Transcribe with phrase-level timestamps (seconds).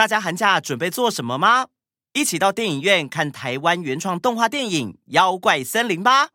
[0.00, 1.66] 大家寒假准备做什么吗？
[2.14, 6.30] 一起到电影院看台湾原创动画电影《妖怪森林》吧！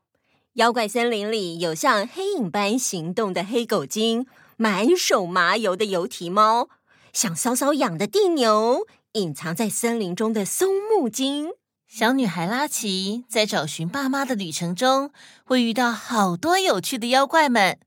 [0.53, 6.69] 妖怪森林里有像黑影般行动的黑狗精，满手麻油的油蹄猫，
[7.11, 11.49] 像搔搔痒的地牛，隐藏在森林中的松木精。
[11.87, 15.09] 小女孩拉奇在找寻爸妈的旅程中，
[15.43, 17.79] 会遇到好多有趣的妖怪们。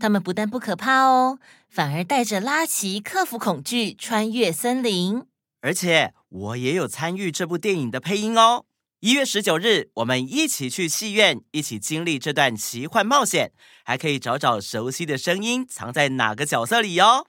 [0.00, 1.38] 他们不但不可怕哦，
[1.72, 5.24] 反而带着拉奇克服恐惧，穿越森林。
[5.62, 8.66] 而且我也有参与这部电影的配音哦。
[9.00, 13.52] 一月十九日，我们一起去戏院，一起经历这段奇幻冒险，
[13.84, 17.24] 还可以找找熟悉的声音藏在哪个角色里哦。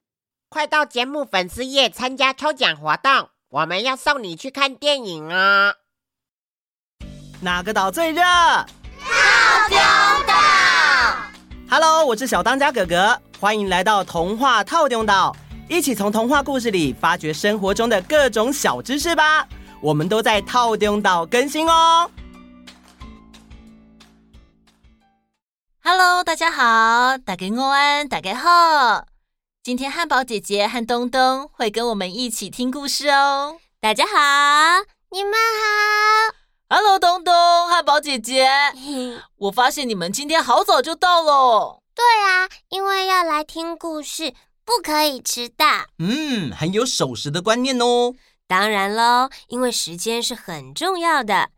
[0.50, 5.76] 快到节目粉丝页参加抽奖活动，我们要送你去看电影哦。
[7.40, 8.22] 哪个岛最热？
[8.22, 8.68] 套
[9.70, 9.78] 丁
[10.28, 10.33] 岛。
[11.76, 15.36] Hello，我是小当家哥哥，欢迎来到童话套丁岛，
[15.68, 19.48] 一起从童话故事里发掘生活中的各种小知识吧。
[19.82, 22.12] 我们都在套丁岛更新哦。
[25.84, 29.08] Hello，大家好，大家午安，大家好。
[29.64, 33.58] 今天汉堡姐姐和东东会跟我们一起听故事哦。
[33.82, 34.12] 大家好，
[35.10, 36.43] 你们好。
[36.76, 37.32] Hello，东东，
[37.70, 38.50] 汉堡姐姐，
[39.36, 41.84] 我发现你们今天好早就到了。
[41.94, 44.34] 对啊，因为要来听故事，
[44.66, 45.68] 不可以迟到。
[46.00, 48.16] 嗯，很有守时的观念哦。
[48.48, 51.52] 当然喽，因为时间是很重要的，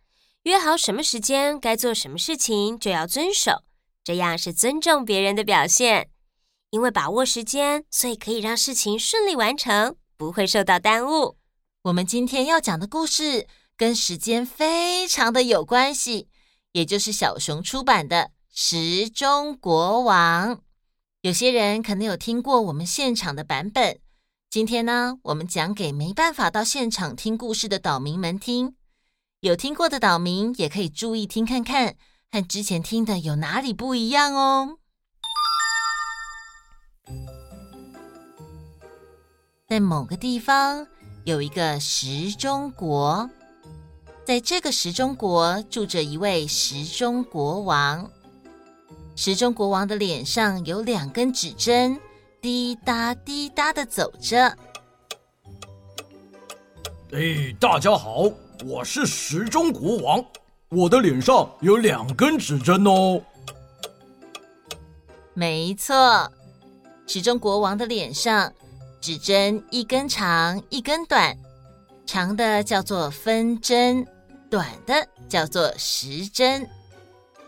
[0.43, 3.63] 约好什么时间该做什么事情就要遵守，
[4.03, 6.09] 这样是尊重别人的表现。
[6.71, 11.37] 因为把握时间，所以可以让事情顺利完成，不会受到耽误。
[11.83, 16.29] 我们今天要讲的故事跟时间非常的有关系，
[16.71, 18.17] 也就是小熊出版的
[18.49, 20.55] 《时钟国王》。
[21.21, 23.99] 有些人可能有听过我们现场的版本。
[24.49, 28.75] 今天呢，我们讲给没办法到现场听故事的岛民们听。
[29.41, 31.95] 有听过的岛民也可以注意听看看，
[32.31, 34.77] 和之前听的有哪里不一样哦。
[39.67, 40.87] 在某个地方
[41.25, 43.29] 有一个时钟国，
[44.25, 48.09] 在这个时钟国住着一位时钟国王。
[49.15, 51.99] 时钟国王的脸上有两根指针。
[52.41, 54.47] 滴答滴答的走着。
[57.11, 58.23] 哎，大家好，
[58.65, 60.23] 我是时钟国王，
[60.69, 63.19] 我的脸上有两根指针哦。
[65.33, 66.31] 没错，
[67.07, 68.51] 时钟国王的脸上
[69.01, 71.35] 指针一根长一根短，
[72.05, 74.05] 长的叫做分针，
[74.55, 76.65] 短的叫做时针。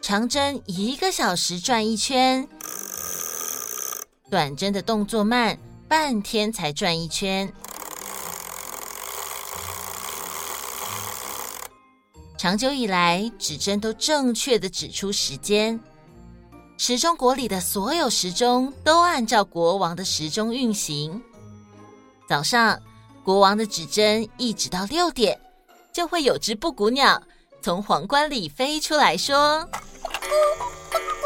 [0.02, 2.46] 长针一个小时转一圈。
[4.30, 5.58] 短针的动作慢，
[5.88, 7.50] 半天才转一圈。
[12.38, 15.80] 长久以来，指针都正确的指出时间。
[16.78, 21.24] 时钟国里的所有时钟都按照国王的时钟运行。
[22.28, 22.78] 早上，
[23.24, 25.40] 国王的指针一直到六点，
[25.98, 27.20] 就会有只布谷鸟
[27.60, 31.26] 从皇冠里飞出来说：“咕咕咕咕咕，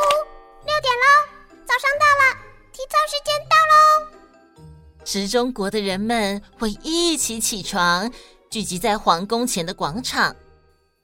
[0.66, 1.28] 六点喽，
[1.66, 2.38] 早上到了。”
[2.72, 5.04] 体操时间到喽！
[5.04, 8.10] 时钟国的人们会一起起床，
[8.50, 10.34] 聚集在皇宫前的广场。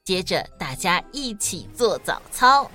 [0.05, 2.71] 接着，大家一起做早操。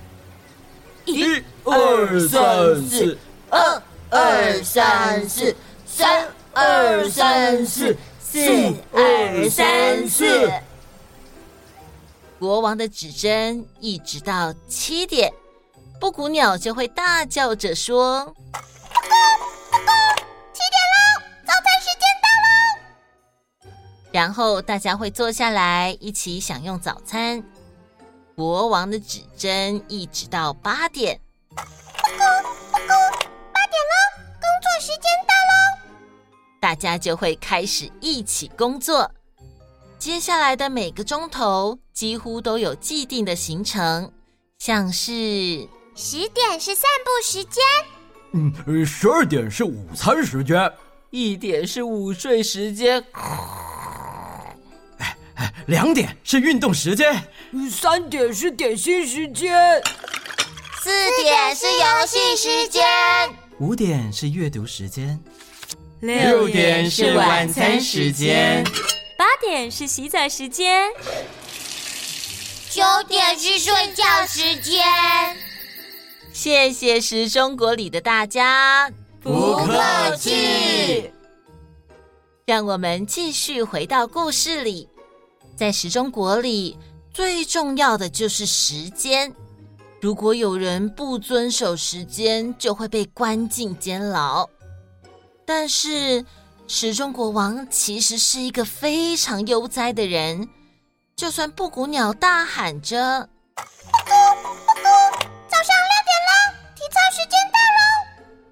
[1.06, 10.52] 一二三四，二二三四，三二三四，四二三四。
[12.42, 15.32] 国王的指针一直到七点，
[16.00, 18.24] 布谷鸟就会大叫着说。
[18.24, 19.14] 布谷，
[19.70, 19.92] 布谷，
[20.52, 23.70] 七点喽，早餐时间到喽
[24.10, 27.40] 然后大家会坐下来一起享用早餐。
[28.34, 31.20] 国王的指针一直到八点。
[31.50, 32.24] 布谷，
[32.72, 32.92] 布谷，
[33.52, 35.78] 八点喽，工作时间到喽！
[36.60, 39.08] 大家就会开始一起工作。
[40.02, 44.10] 接下来的每个钟头几乎都有既定的行程，
[44.58, 45.12] 像是
[45.94, 47.62] 十点是散步时间，
[48.32, 50.68] 嗯，十二点是午餐时间，
[51.10, 53.00] 一点是午睡时间。
[55.66, 57.22] 两点是运动时间，
[57.70, 59.80] 三点是点心时间，
[60.80, 60.90] 四
[61.22, 62.82] 点是游戏时间，
[63.60, 65.22] 五点是阅读时间，
[66.00, 68.64] 六点是晚餐时间，
[69.22, 70.90] 八点是洗澡时间，
[72.68, 74.82] 九点是睡觉时间。
[76.32, 78.90] 谢谢时钟国里的大家，
[79.20, 81.08] 不客气。
[82.46, 84.88] 让我们继续回到故事里。
[85.56, 86.76] 在时钟国里，
[87.14, 89.32] 最重要的就是时间。
[90.00, 94.50] 如果有人不遵守时间，就会被关进监牢。
[95.46, 96.24] 但是
[96.74, 100.48] 时钟国王其实是一个非常悠哉的人，
[101.14, 104.10] 就算布谷鸟大喊着“布
[104.42, 104.88] 谷布谷，
[105.50, 106.32] 早上六点了，
[106.74, 107.84] 体操时间到喽”，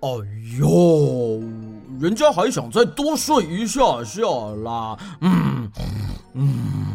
[0.05, 0.29] 哎
[0.59, 1.41] 呦，
[1.99, 4.21] 人家还想再多睡一下下
[4.65, 5.73] 啦，嗯
[6.35, 6.95] 嗯。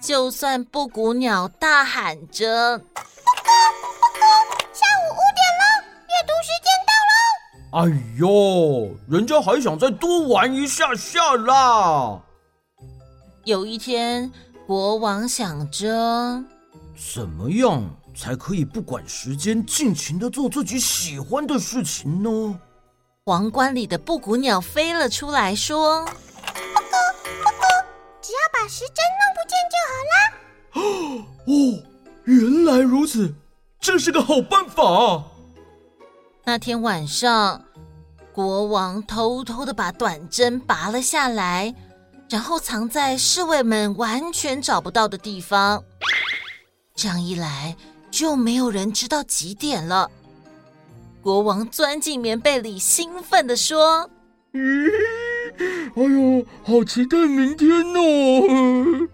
[0.00, 2.80] 就算布谷鸟大喊着
[7.70, 7.84] “哎
[8.16, 12.18] 呦，人家还想再多玩一下下啦。
[13.44, 14.32] 有一天，
[14.66, 16.42] 国王想着，
[17.14, 17.82] 怎么样
[18.16, 22.58] 才可以不管时间，尽情的做自己喜欢的事情呢？
[23.26, 26.06] 皇冠里的布谷鸟飞了出来，说。
[26.06, 26.96] 布谷
[27.42, 27.66] 布谷
[28.22, 30.16] 只要把时针弄不见就好啦。
[31.44, 31.52] 哦，
[32.24, 33.34] 原来如此，
[33.78, 35.22] 这是个好办法。
[36.48, 37.62] 那天晚上，
[38.32, 41.74] 国王偷偷的把短针拔了下来，
[42.30, 45.84] 然后藏在侍卫们完全找不到的地方。
[46.94, 47.76] 这样一来，
[48.10, 50.10] 就没有人知道几点了。
[51.20, 54.08] 国王钻进棉被里，兴奋地说
[54.56, 54.88] ：“嗯。”
[55.96, 59.06] 哎呦，好期待明天哦！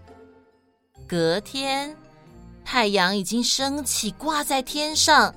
[1.05, 1.97] 隔天，
[2.63, 5.35] 太阳已经升起，挂在天上，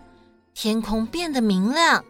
[0.61, 2.05] 天空变得明亮，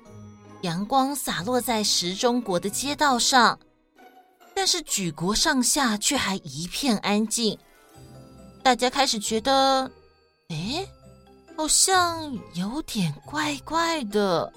[0.62, 3.58] 阳光洒落在时钟国的街道上。
[4.54, 7.58] 但是举国上下却还一片安静，
[8.62, 9.82] 大家开始觉得，
[10.48, 10.82] 哎，
[11.58, 14.50] 好像有点怪怪的。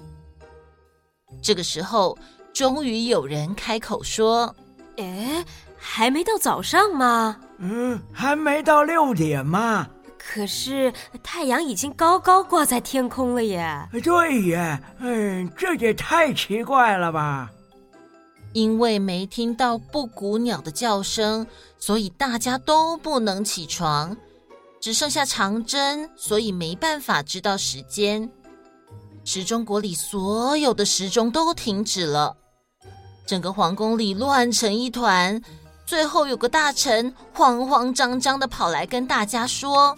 [1.44, 2.18] 这个时候。
[2.54, 4.54] 终于有人开口说
[5.00, 5.46] ：“哎，
[5.78, 7.40] 还没到早上吗？
[7.60, 9.88] 嗯，还没到六点吗？
[10.24, 13.90] 可是太阳已经高高挂在天空了耶！
[14.04, 17.52] 对呀，嗯，这也太奇怪了吧！
[18.54, 21.46] 因为没听到布谷鸟的叫声，
[21.80, 24.16] 所以大家都不能起床，
[24.80, 28.30] 只剩下长针，所以没办法知道时间。
[29.26, 32.38] 时钟国里所有的时钟都停止了。”
[33.26, 35.42] 整个皇宫里乱成一团，
[35.86, 39.98] 最后有个大臣慌慌张张的跑来跟大家说：“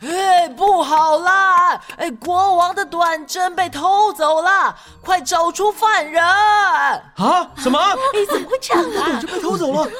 [0.00, 1.80] 哎，不好啦！
[1.96, 7.50] 哎，国王的短针被偷走了，快找出犯人！”啊？
[7.56, 7.78] 什么？
[7.78, 9.08] 哎，怎么会这样啊？
[9.08, 9.90] 短针被偷走了！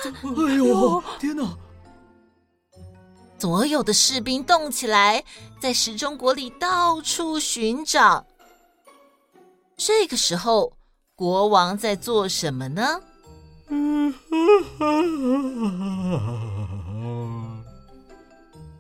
[0.49, 1.45] 哎呦，天哪！
[3.39, 5.25] 所有的士兵动起来，
[5.61, 8.25] 在时钟国里到处寻找。
[9.77, 10.73] 这个时候。
[11.21, 12.99] 国王在做什么呢？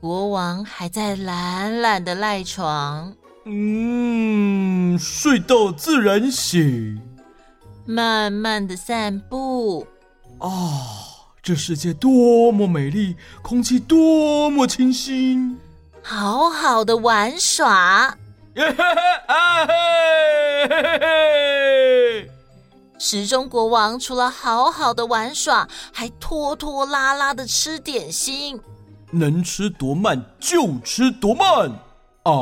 [0.01, 3.13] 国王还在懒懒的赖床，
[3.45, 6.99] 嗯，睡到自然醒，
[7.85, 9.87] 慢慢的散步。
[10.39, 10.49] 啊，
[11.43, 15.59] 这世界多么美丽，空气多么清新，
[16.03, 18.17] 好好的玩耍。
[22.99, 28.59] 时钟国王除了好好的玩耍，还拖拖拉拉的吃点心，
[29.11, 31.71] 能吃多慢就吃多慢
[32.23, 32.33] 啊！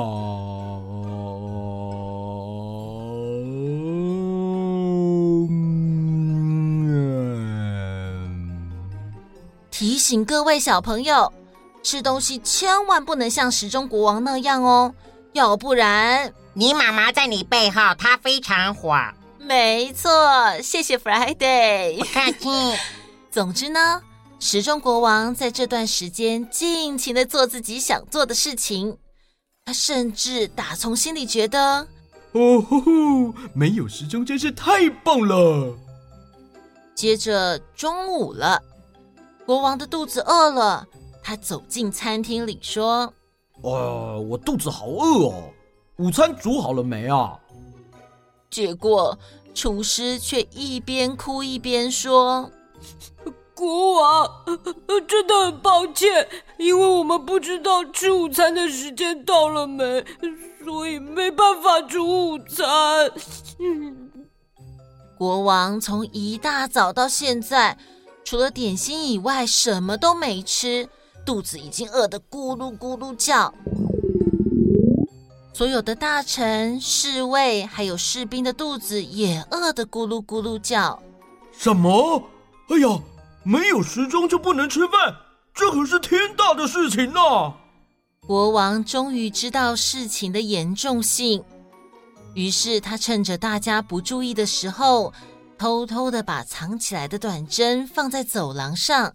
[9.70, 11.32] 提醒各位小朋友，
[11.82, 14.92] 吃东西千万不能像时钟国王那样哦，
[15.32, 18.94] 要不然你妈妈在你背后，她非常火。
[19.38, 21.96] 没错，谢谢 Friday。
[21.98, 22.48] 不客气。
[23.30, 24.02] 总之呢，
[24.40, 28.96] 时钟国王在这段时间尽情的做自己想做的事情。
[29.64, 31.86] 他甚至打从心里觉得，
[32.32, 35.76] 哦吼吼，没有时钟真是太棒了。
[36.94, 38.62] 接着中午了，
[39.44, 40.86] 国王的肚子饿了，
[41.22, 43.12] 他走进餐厅里说
[43.62, 45.50] ：“呃，我肚子好饿哦，
[45.96, 47.38] 午餐煮好了没啊？”
[48.50, 49.18] 结果。
[49.54, 52.48] 厨师却一边哭一边说
[53.58, 54.44] ：“国王，
[55.08, 60.04] 真的很抱歉，因为我们不知道吃午餐的时间到了没，
[60.64, 63.10] 所以没办法煮午餐。
[65.18, 67.76] ”国王从一大早到现在，
[68.24, 70.88] 除了点心以外，什么都没吃，
[71.26, 73.52] 肚子已经饿得咕噜咕噜叫。
[75.52, 81.02] 所有的大臣、侍卫还有士兵的肚子也饿得咕噜咕噜叫。
[81.50, 82.22] 什么？
[82.68, 82.86] 哎呀，
[83.48, 85.16] 没有时钟就不能吃饭，
[85.54, 87.54] 这可是天大的事情呐！
[88.26, 91.42] 国王终于知道事情的严重性，
[92.34, 95.14] 于是他趁着大家不注意的时候，
[95.56, 99.14] 偷偷的把藏起来的短针放在走廊上。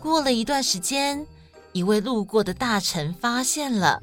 [0.00, 1.24] 过了一段时间，
[1.70, 4.02] 一位路过的大臣发现了。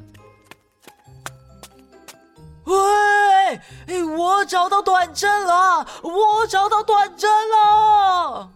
[2.64, 5.86] 喂，我找到短针了！
[6.04, 8.54] 我找到短针了！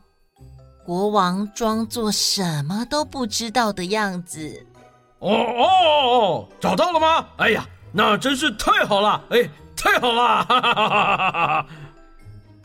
[0.85, 4.65] 国王装作什么都不知道的样子。
[5.19, 7.25] 哦哦哦，找到了吗？
[7.37, 9.23] 哎呀，那真是太好了！
[9.29, 10.43] 哎，太好了！
[10.43, 11.65] 哈哈哈哈哈！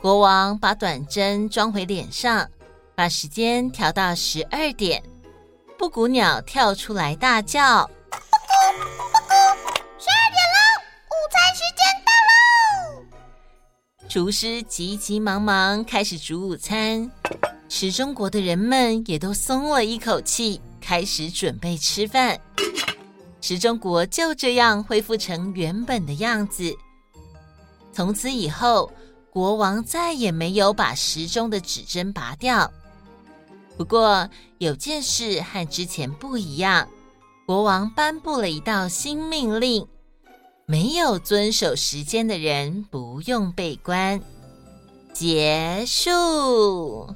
[0.01, 2.49] 国王把短针装回脸上，
[2.97, 5.03] 把时间调到十二点。
[5.79, 9.35] 布谷鸟跳出来大叫：“布谷，布谷，
[9.97, 10.59] 十二点喽，
[11.07, 13.07] 午餐时间到喽！”
[14.11, 17.09] 厨师急急忙忙开始煮午餐，
[17.69, 20.61] 时钟国的人们也都松了一口气。
[20.81, 22.41] 开始准备吃饭，
[23.43, 26.75] 时钟国就这样恢复成原本的样子。
[27.93, 28.91] 从此以后，
[29.29, 32.73] 国王再也没有把时钟的指针拔掉。
[33.77, 34.27] 不过，
[34.59, 36.89] 有件事和之前不一样，
[37.45, 39.87] 国王颁布了一道新命令：
[40.65, 44.19] 没有遵守时间的人不用被关。
[45.13, 47.13] 结束。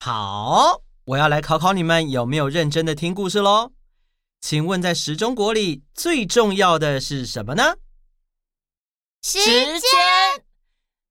[0.00, 0.82] 好。
[1.04, 3.72] 我要来考考你们有没有认真的听故事喽？
[4.40, 7.76] 请问在时钟国里最重要的是什么呢？
[9.22, 9.90] 时间。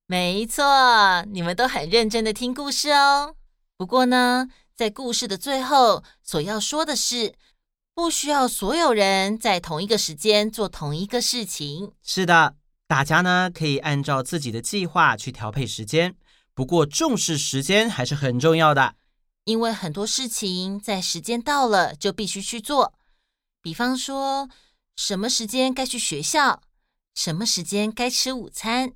[0.08, 3.36] 没错，你们都很认真的听故事哦。
[3.78, 7.36] 不过呢，在故事的最后所要说的是，
[7.94, 11.92] 不需要所有人在同一个时间做同一个事情。
[12.02, 12.56] 是的，
[12.88, 16.16] 大家呢可以按照自己的计划去调配时间，
[16.54, 18.96] 不过重视时间还是很重要的。
[19.46, 22.94] 因为很多事情在时间到了就必须去做，
[23.62, 24.48] 比方说
[24.96, 26.62] 什么时间该去学校，
[27.16, 28.94] 什么时间该吃午餐。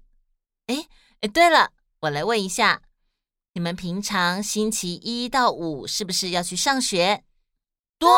[0.67, 0.87] 哎
[1.21, 2.81] 哎，对了，我来问一下，
[3.53, 7.23] 你们平常星期一到五是不是要去上学？
[7.97, 8.09] 对。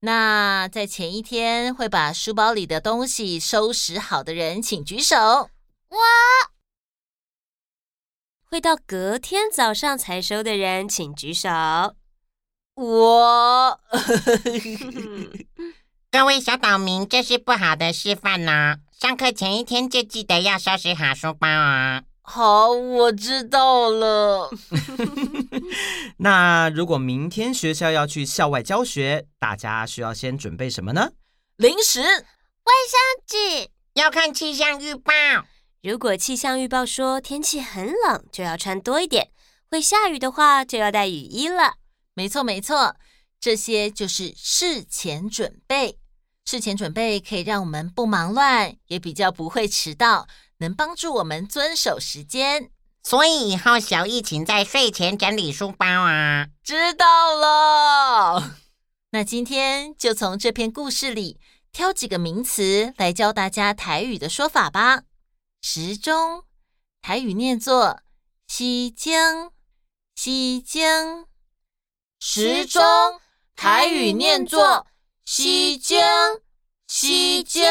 [0.00, 5.16] 那在前一天会把书包里的东西收拾好的人，请举手。
[5.16, 5.98] 我。
[8.56, 11.50] 会到隔天早上才收的人，请举手。
[12.76, 13.78] 我，
[16.10, 18.76] 各位小岛民，这是不好的示范呢。
[18.98, 22.04] 上课前一天就记得要收拾好书包啊。
[22.22, 24.50] 好，我知道了。
[26.16, 31.10] 那如果明天学校要去校外教学，大家需要先准备什么呢？
[31.56, 35.12] 零食、卫生纸，要看气象预报。
[35.86, 39.26] 如果气象预报说天气很冷，就要穿多一点；
[39.70, 41.74] 会下雨的话，就要带雨衣了。
[42.12, 42.96] 没错，没错，
[43.38, 46.00] 这些就是事前准备。
[46.44, 50.26] 事前准备可以让我们不忙乱，也比较不会迟到，
[50.58, 52.68] 能帮助我们遵守时间。
[53.04, 56.48] 所以以后小艺请在睡前整理书包啊。
[56.64, 58.56] 知道了。
[59.12, 61.38] 那今天就从这篇故事里
[61.70, 65.02] 挑几个名词来教大家台语的说法吧。
[65.60, 66.44] 时钟，
[67.02, 68.02] 台语念作
[68.48, 69.52] “时钟”，
[70.16, 71.28] 时钟。
[72.18, 72.82] 时钟，
[73.54, 74.86] 台语念作
[75.24, 75.96] “时钟”，
[76.88, 77.62] 时钟。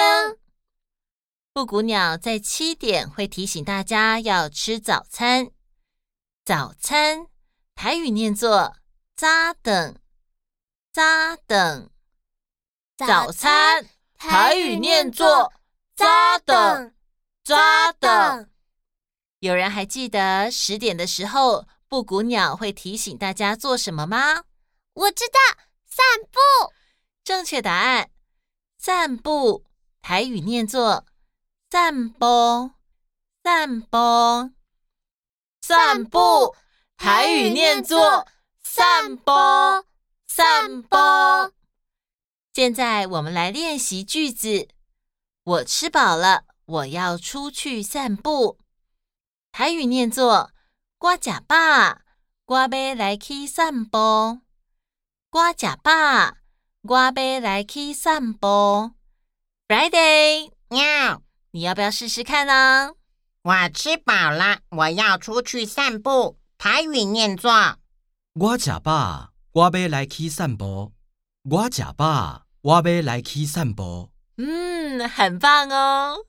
[1.51, 5.51] 布谷鸟在七点会提醒大家要吃早餐。
[6.43, 7.27] 早餐，
[7.73, 8.75] 台语念作
[9.15, 9.97] “扎等，
[10.91, 11.89] 扎等。
[12.97, 15.51] 早餐，台语念作
[15.95, 16.05] “早
[16.45, 16.94] 顿”。
[17.45, 18.49] 抓的。
[19.39, 24.45] 有人还记得十点的时候，布谷鸟会提醒大家做什么吗？
[24.93, 25.39] 我知道，
[25.85, 26.73] 散步。
[27.23, 28.09] 正确答案，
[28.79, 29.63] 散步。
[30.01, 31.05] 台语念作
[31.69, 32.71] 散步，
[33.43, 34.51] 散步，
[35.61, 36.55] 散步。
[36.97, 38.27] 台语念作
[38.63, 39.31] 散步，
[40.27, 40.97] 散步。
[42.53, 44.67] 现在我们来练习句子。
[45.43, 46.45] 我吃饱了。
[46.65, 48.57] 我要出去散步，
[49.51, 50.49] 台语念作
[50.99, 51.55] “我吃饱，
[52.45, 53.97] 我要来去散步”。
[55.31, 55.91] 我吃饱，
[56.81, 58.93] 我要来去散步。
[59.67, 62.93] Friday，喵，你要不要试试看呢？
[63.43, 66.39] 我吃饱了，我要出去散步。
[66.57, 67.51] 台语念作
[68.33, 70.93] “我吃饱，我要来去散步”。
[71.47, 74.09] 我吃饱，我要来去散步。
[74.37, 76.25] 嗯，很棒哦。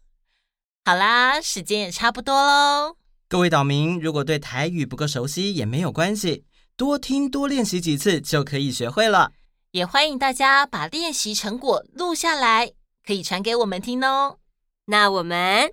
[0.87, 2.95] 好啦，时间也差不多喽。
[3.29, 6.45] 各位岛民，如果对台语不够熟悉也没有关系，
[6.77, 9.33] 多听多练习几次就可以学会了。
[9.73, 12.71] 也欢迎大家把练习成果录下来，
[13.05, 14.39] 可以传给我们听哦。
[14.85, 15.73] 那我们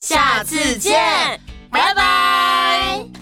[0.00, 1.38] 下次见，
[1.70, 3.13] 拜拜。